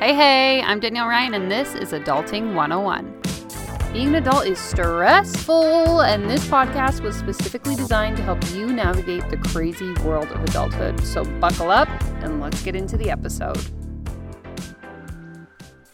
[0.00, 3.92] Hey, hey, I'm Danielle Ryan, and this is Adulting 101.
[3.92, 9.30] Being an adult is stressful, and this podcast was specifically designed to help you navigate
[9.30, 11.00] the crazy world of adulthood.
[11.04, 11.88] So, buckle up
[12.24, 13.56] and let's get into the episode.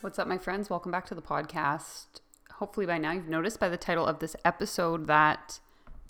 [0.00, 0.70] What's up, my friends?
[0.70, 2.06] Welcome back to the podcast.
[2.52, 5.60] Hopefully, by now, you've noticed by the title of this episode that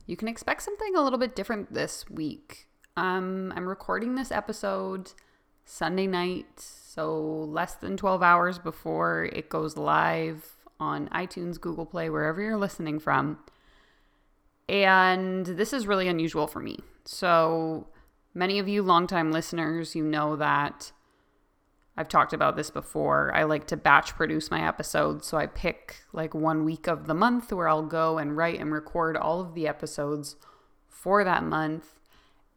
[0.07, 2.69] you can expect something a little bit different this week.
[2.97, 5.13] Um, I'm recording this episode
[5.71, 12.11] Sunday night, so less than 12 hours before it goes live on iTunes, Google Play,
[12.11, 13.39] wherever you're listening from.
[14.69, 16.81] And this is really unusual for me.
[17.05, 17.87] So,
[18.35, 20.91] many of you longtime listeners, you know that
[21.97, 23.33] I've talked about this before.
[23.33, 25.29] I like to batch produce my episodes.
[25.29, 28.73] So, I pick like one week of the month where I'll go and write and
[28.73, 30.35] record all of the episodes
[30.89, 32.00] for that month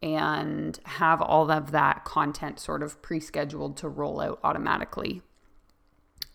[0.04, 5.22] and have all of that content sort of pre scheduled to roll out automatically.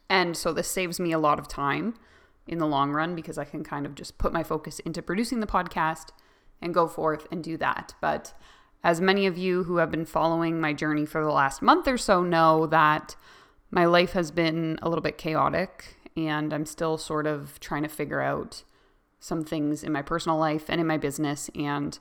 [0.09, 1.93] And so this saves me a lot of time
[2.47, 5.39] in the long run because I can kind of just put my focus into producing
[5.39, 6.07] the podcast
[6.59, 7.93] and go forth and do that.
[8.01, 8.33] But
[8.83, 11.97] as many of you who have been following my journey for the last month or
[11.97, 13.15] so know that
[13.69, 17.89] my life has been a little bit chaotic and I'm still sort of trying to
[17.89, 18.63] figure out
[19.19, 21.99] some things in my personal life and in my business and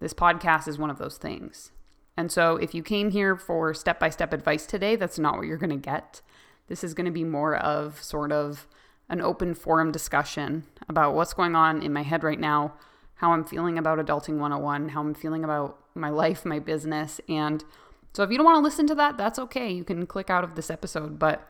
[0.00, 1.70] this podcast is one of those things.
[2.16, 5.46] And so, if you came here for step by step advice today, that's not what
[5.46, 6.20] you're going to get.
[6.66, 8.66] This is going to be more of sort of
[9.08, 12.74] an open forum discussion about what's going on in my head right now,
[13.16, 17.20] how I'm feeling about Adulting 101, how I'm feeling about my life, my business.
[17.28, 17.64] And
[18.12, 19.70] so, if you don't want to listen to that, that's okay.
[19.70, 21.18] You can click out of this episode.
[21.18, 21.48] But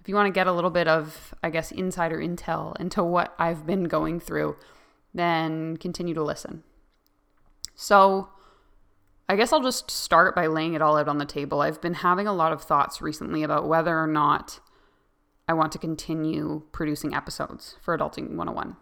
[0.00, 3.34] if you want to get a little bit of, I guess, insider intel into what
[3.38, 4.56] I've been going through,
[5.12, 6.62] then continue to listen.
[7.80, 8.30] So,
[9.28, 11.60] I guess I'll just start by laying it all out on the table.
[11.60, 14.58] I've been having a lot of thoughts recently about whether or not
[15.46, 18.76] I want to continue producing episodes for Adulting 101.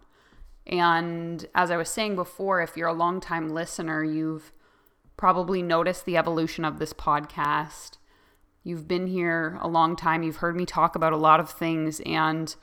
[0.67, 4.51] And as I was saying before, if you're a longtime listener, you've
[5.19, 7.99] probably noticed the evolution of this podcast.
[8.65, 12.01] You've been here a long time, you've heard me talk about a lot of things,
[12.07, 12.57] and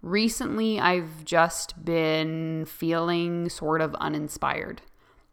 [0.00, 4.80] recently I've just been feeling sort of uninspired.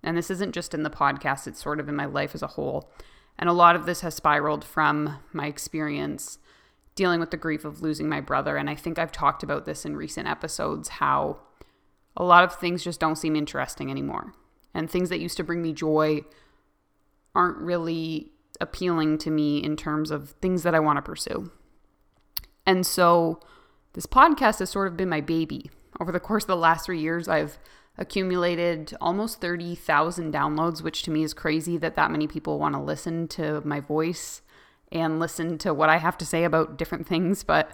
[0.04, 2.48] And this isn't just in the podcast, it's sort of in my life as a
[2.48, 2.92] whole.
[3.38, 6.38] And a lot of this has spiraled from my experience
[6.96, 8.58] dealing with the grief of losing my brother.
[8.58, 11.40] And I think I've talked about this in recent episodes how
[12.16, 14.34] a lot of things just don't seem interesting anymore.
[14.74, 16.22] And things that used to bring me joy
[17.34, 18.32] aren't really
[18.62, 21.52] appealing to me in terms of things that I want to pursue.
[22.66, 23.40] And so
[23.94, 25.72] this podcast has sort of been my baby.
[26.00, 27.58] Over the course of the last three years, I've
[27.98, 32.82] accumulated almost 30,000 downloads, which to me is crazy that that many people want to
[32.82, 34.42] listen to my voice
[34.92, 37.72] and listen to what I have to say about different things, but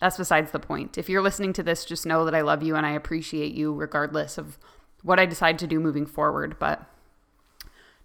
[0.00, 0.96] that's besides the point.
[0.96, 3.72] If you're listening to this, just know that I love you and I appreciate you
[3.72, 4.58] regardless of
[5.02, 6.58] what I decide to do moving forward.
[6.58, 6.84] But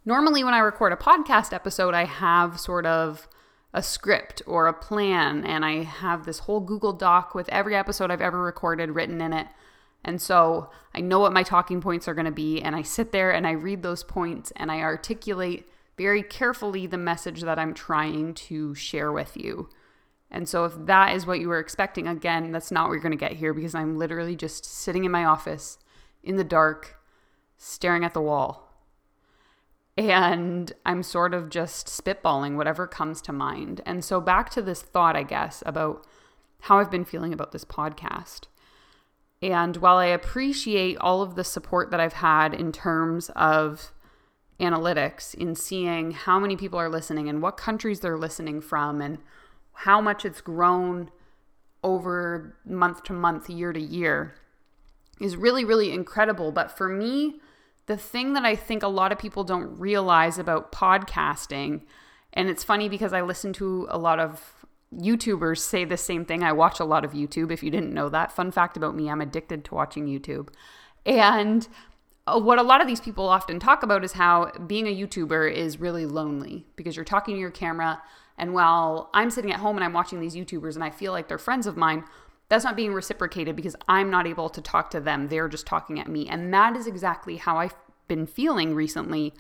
[0.03, 3.28] normally, when I record a podcast episode, I have sort of
[3.74, 8.12] a script or a plan, and I have this whole Google Doc with every episode
[8.12, 9.47] I've ever recorded written in it.
[10.05, 13.11] And so I know what my talking points are going to be, and I sit
[13.11, 15.67] there and I read those points and I articulate
[15.97, 19.67] very carefully the message that I'm trying to share with you.
[20.29, 23.11] And so, if that is what you were expecting, again, that's not what you're going
[23.11, 25.79] to get here because I'm literally just sitting in my office
[26.23, 26.99] in the dark,
[27.57, 28.72] staring at the wall.
[29.97, 33.81] And I'm sort of just spitballing whatever comes to mind.
[33.85, 36.05] And so, back to this thought, I guess, about
[36.61, 38.47] how I've been feeling about this podcast.
[39.45, 43.91] And while I appreciate all of the support that I've had in terms of
[44.59, 49.19] analytics, in seeing how many people are listening and what countries they're listening from, and
[49.72, 51.11] how much it's grown
[51.84, 54.34] over month to month, year to year,
[55.22, 56.51] is really, really incredible.
[56.51, 57.39] But for me,
[57.85, 61.81] the thing that I think a lot of people don't realize about podcasting,
[62.34, 64.65] and it's funny because I listen to a lot of
[64.97, 66.43] YouTubers say the same thing.
[66.43, 68.31] I watch a lot of YouTube, if you didn't know that.
[68.31, 70.49] Fun fact about me, I'm addicted to watching YouTube.
[71.05, 71.67] And
[72.28, 75.52] uh, what a lot of these people often talk about is how being a YouTuber
[75.52, 78.02] is really lonely because you're talking to your camera.
[78.37, 81.28] And while I'm sitting at home and I'm watching these YouTubers and I feel like
[81.28, 82.03] they're friends of mine,
[82.49, 85.28] that's not being reciprocated because I'm not able to talk to them.
[85.28, 86.28] They're just talking at me.
[86.28, 87.75] And that is exactly how I've
[88.08, 89.34] been feeling recently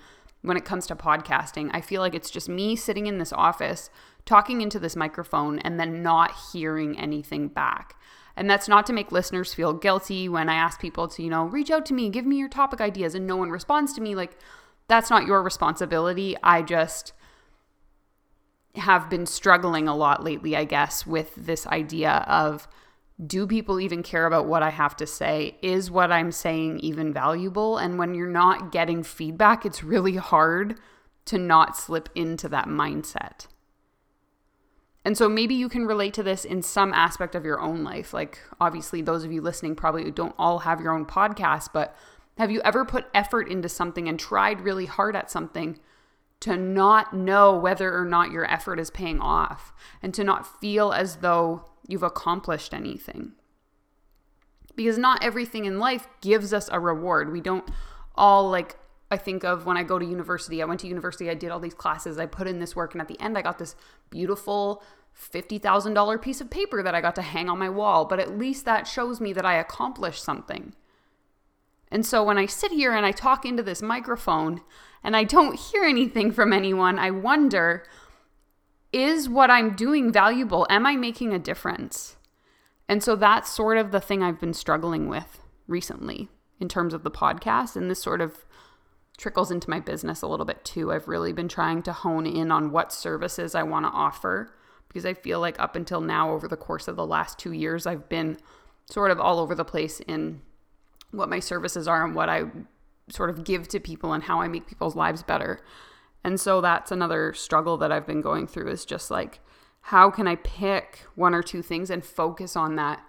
[0.45, 1.69] when it comes to podcasting.
[1.73, 3.89] I feel like it's just me sitting in this office
[4.25, 7.95] talking into this microphone and then not hearing anything back.
[8.35, 11.45] And that's not to make listeners feel guilty when I ask people to, you know,
[11.45, 14.13] reach out to me, give me your topic ideas, and no one responds to me.
[14.13, 14.37] Like,
[14.87, 16.35] that's not your responsibility.
[16.43, 17.13] I just,
[18.77, 22.67] have been struggling a lot lately, I guess, with this idea of
[23.23, 25.57] do people even care about what I have to say?
[25.61, 27.77] Is what I'm saying even valuable?
[27.77, 30.79] And when you're not getting feedback, it's really hard
[31.25, 33.47] to not slip into that mindset.
[35.05, 38.13] And so maybe you can relate to this in some aspect of your own life.
[38.13, 41.95] Like, obviously, those of you listening probably don't all have your own podcast, but
[42.37, 45.79] have you ever put effort into something and tried really hard at something
[46.41, 50.91] to not know whether or not your effort is paying off and to not feel
[50.91, 53.33] as though you've accomplished anything?
[54.75, 57.31] Because not everything in life gives us a reward.
[57.31, 57.69] We don't
[58.15, 58.77] all like
[59.11, 60.61] I think of when I go to university.
[60.61, 63.01] I went to university, I did all these classes, I put in this work, and
[63.01, 63.75] at the end, I got this
[64.09, 64.83] beautiful
[65.17, 68.05] $50,000 piece of paper that I got to hang on my wall.
[68.05, 70.73] But at least that shows me that I accomplished something.
[71.91, 74.61] And so when I sit here and I talk into this microphone
[75.03, 77.85] and I don't hear anything from anyone, I wonder
[78.91, 80.65] is what I'm doing valuable?
[80.69, 82.15] Am I making a difference?
[82.87, 86.29] And so that's sort of the thing I've been struggling with recently
[86.61, 87.75] in terms of the podcast.
[87.75, 88.45] And this sort of
[89.17, 90.91] trickles into my business a little bit too.
[90.91, 94.53] I've really been trying to hone in on what services I want to offer
[94.87, 97.85] because I feel like up until now, over the course of the last two years,
[97.85, 98.37] I've been
[98.89, 100.41] sort of all over the place in
[101.15, 102.43] what my services are and what I
[103.09, 105.59] sort of give to people and how I make people's lives better.
[106.23, 109.39] And so that's another struggle that I've been going through is just like,
[109.81, 113.03] how can I pick one or two things and focus on that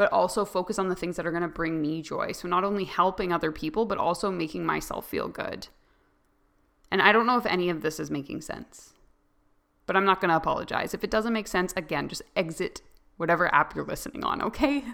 [0.00, 2.32] but also focus on the things that are going to bring me joy.
[2.32, 5.68] So, not only helping other people, but also making myself feel good.
[6.90, 8.94] And I don't know if any of this is making sense,
[9.84, 10.94] but I'm not going to apologize.
[10.94, 12.80] If it doesn't make sense, again, just exit
[13.18, 14.84] whatever app you're listening on, okay?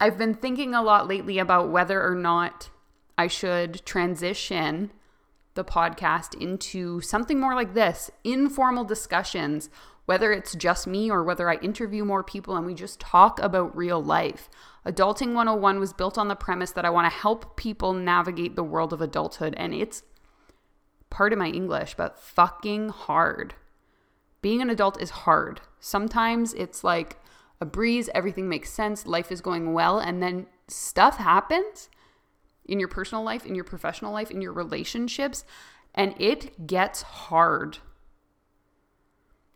[0.00, 2.70] I've been thinking a lot lately about whether or not
[3.18, 4.92] I should transition
[5.54, 9.68] the podcast into something more like this informal discussions
[10.10, 13.76] whether it's just me or whether I interview more people and we just talk about
[13.76, 14.50] real life.
[14.84, 18.64] Adulting 101 was built on the premise that I want to help people navigate the
[18.64, 20.02] world of adulthood, and it's
[21.10, 23.54] part of my English, but fucking hard.
[24.42, 25.60] Being an adult is hard.
[25.78, 27.19] Sometimes it's like
[27.60, 31.90] a breeze, everything makes sense, life is going well, and then stuff happens
[32.64, 35.44] in your personal life, in your professional life, in your relationships,
[35.94, 37.78] and it gets hard.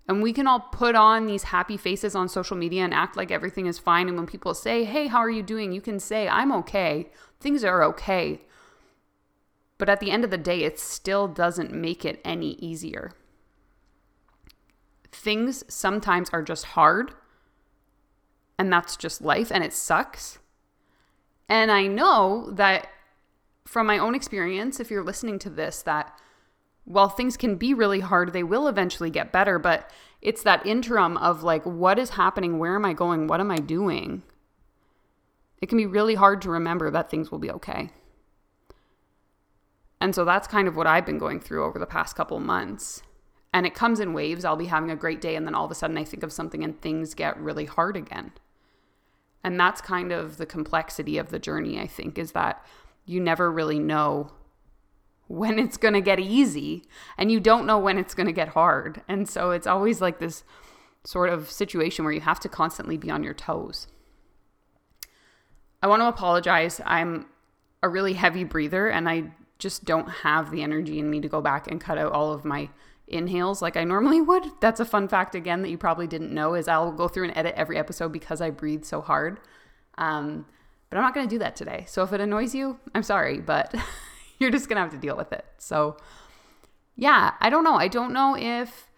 [0.07, 3.31] And we can all put on these happy faces on social media and act like
[3.31, 4.09] everything is fine.
[4.09, 5.73] And when people say, Hey, how are you doing?
[5.73, 7.11] You can say, I'm okay.
[7.41, 8.43] Things are okay.
[9.79, 13.13] But at the end of the day, it still doesn't make it any easier.
[15.11, 17.15] Things sometimes are just hard.
[18.59, 20.39] And that's just life and it sucks.
[21.49, 22.89] And I know that
[23.65, 26.19] from my own experience, if you're listening to this, that
[26.85, 29.59] while things can be really hard, they will eventually get better.
[29.59, 29.91] But
[30.23, 32.59] it's that interim of like, what is happening?
[32.59, 33.27] Where am I going?
[33.27, 34.23] What am I doing?
[35.61, 37.91] It can be really hard to remember that things will be okay.
[40.01, 43.03] And so that's kind of what I've been going through over the past couple months.
[43.55, 44.45] And it comes in waves.
[44.45, 46.33] I'll be having a great day, and then all of a sudden I think of
[46.33, 48.33] something and things get really hard again.
[49.45, 52.65] And that's kind of the complexity of the journey, I think, is that
[53.05, 54.33] you never really know
[55.27, 56.85] when it's going to get easy
[57.17, 59.03] and you don't know when it's going to get hard.
[59.07, 60.45] And so it's always like this
[61.05, 63.87] sort of situation where you have to constantly be on your toes.
[65.83, 66.81] I want to apologize.
[66.87, 67.27] I'm
[67.83, 69.25] a really heavy breather and I
[69.59, 72.45] just don't have the energy in me to go back and cut out all of
[72.45, 72.71] my
[73.07, 74.45] inhales like I normally would.
[74.61, 77.37] That's a fun fact again that you probably didn't know is I'll go through and
[77.37, 79.41] edit every episode because I breathe so hard.
[79.99, 80.47] Um,
[80.91, 81.85] but I'm not going to do that today.
[81.89, 83.75] So if it annoys you, I'm sorry, but
[84.39, 85.45] you're just going to have to deal with it.
[85.59, 85.97] So,
[86.97, 87.75] yeah, I don't know.
[87.75, 88.91] I don't know if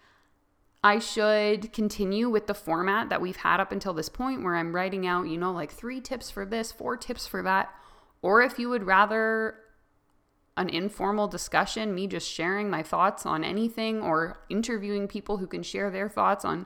[0.83, 4.75] I should continue with the format that we've had up until this point where I'm
[4.75, 7.73] writing out, you know, like three tips for this, four tips for that,
[8.21, 9.55] or if you would rather
[10.57, 15.63] an informal discussion, me just sharing my thoughts on anything or interviewing people who can
[15.63, 16.65] share their thoughts on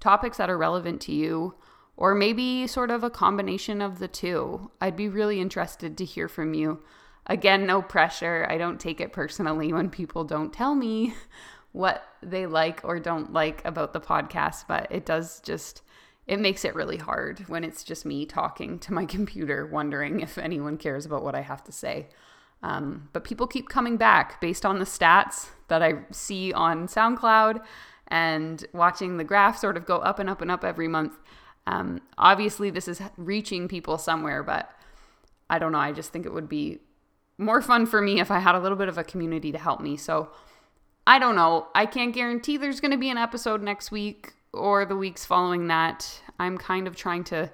[0.00, 1.54] topics that are relevant to you,
[1.96, 4.70] or maybe sort of a combination of the two.
[4.80, 6.80] I'd be really interested to hear from you.
[7.26, 8.46] Again, no pressure.
[8.48, 11.14] I don't take it personally when people don't tell me
[11.72, 15.82] what they like or don't like about the podcast, but it does just
[16.26, 20.38] it makes it really hard when it's just me talking to my computer, wondering if
[20.38, 22.08] anyone cares about what I have to say.
[22.62, 27.62] Um, but people keep coming back based on the stats that I see on SoundCloud
[28.08, 31.14] and watching the graph sort of go up and up and up every month.
[31.66, 34.70] Um, obviously, this is reaching people somewhere, but
[35.50, 35.78] I don't know.
[35.78, 36.80] I just think it would be
[37.38, 39.80] more fun for me if I had a little bit of a community to help
[39.80, 39.96] me.
[39.96, 40.30] So
[41.06, 41.68] I don't know.
[41.74, 45.68] I can't guarantee there's going to be an episode next week or the weeks following
[45.68, 46.22] that.
[46.38, 47.50] I'm kind of trying to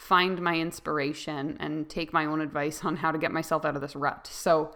[0.00, 3.82] find my inspiration and take my own advice on how to get myself out of
[3.82, 4.26] this rut.
[4.32, 4.74] So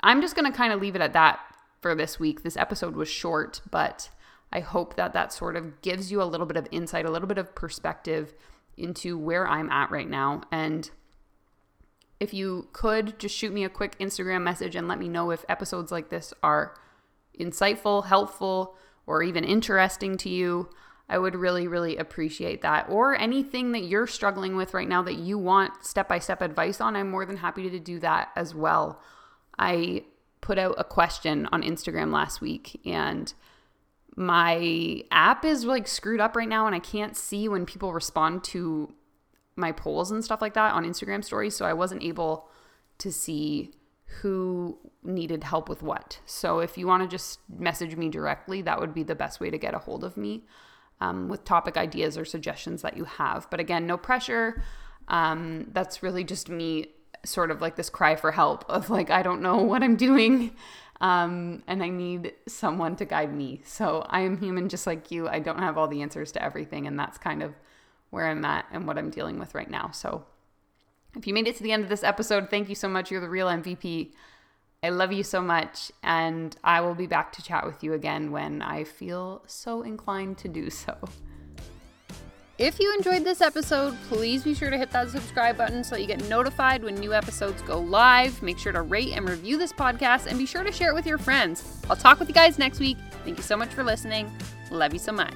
[0.00, 1.38] I'm just going to kind of leave it at that
[1.82, 2.42] for this week.
[2.42, 4.08] This episode was short, but
[4.50, 7.28] I hope that that sort of gives you a little bit of insight, a little
[7.28, 8.32] bit of perspective
[8.78, 10.40] into where I'm at right now.
[10.50, 10.90] And
[12.18, 15.44] if you could just shoot me a quick Instagram message and let me know if
[15.46, 16.74] episodes like this are
[17.38, 20.70] insightful, helpful, or even interesting to you.
[21.08, 22.88] I would really, really appreciate that.
[22.88, 26.80] Or anything that you're struggling with right now that you want step by step advice
[26.80, 29.00] on, I'm more than happy to do that as well.
[29.58, 30.04] I
[30.40, 33.32] put out a question on Instagram last week and
[34.16, 38.44] my app is like screwed up right now and I can't see when people respond
[38.44, 38.94] to
[39.56, 41.54] my polls and stuff like that on Instagram stories.
[41.54, 42.48] So I wasn't able
[42.98, 43.72] to see
[44.20, 46.20] who needed help with what.
[46.24, 49.50] So if you want to just message me directly, that would be the best way
[49.50, 50.44] to get a hold of me
[51.00, 53.48] um, with topic ideas or suggestions that you have.
[53.50, 54.62] But again, no pressure.
[55.08, 56.88] Um, that's really just me
[57.24, 60.52] sort of like this cry for help of like, I don't know what I'm doing.
[61.00, 63.60] Um, and I need someone to guide me.
[63.64, 65.28] So I am human just like you.
[65.28, 66.86] I don't have all the answers to everything.
[66.86, 67.54] And that's kind of
[68.10, 69.90] where I'm at and what I'm dealing with right now.
[69.92, 70.24] So
[71.16, 73.10] if you made it to the end of this episode, thank you so much.
[73.10, 74.12] You're the real MVP.
[74.84, 78.30] I love you so much, and I will be back to chat with you again
[78.30, 80.94] when I feel so inclined to do so.
[82.58, 86.06] If you enjoyed this episode, please be sure to hit that subscribe button so you
[86.06, 88.42] get notified when new episodes go live.
[88.42, 91.06] Make sure to rate and review this podcast and be sure to share it with
[91.06, 91.80] your friends.
[91.88, 92.98] I'll talk with you guys next week.
[93.24, 94.30] Thank you so much for listening.
[94.70, 95.32] Love you so much.